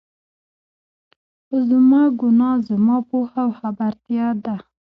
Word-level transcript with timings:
خو 1.45 1.55
زما 1.69 2.03
ګناه، 2.19 2.55
زما 2.67 2.97
پوهه 3.09 3.37
او 3.45 3.49
خبرتيا 3.59 4.27
ده. 4.43 4.55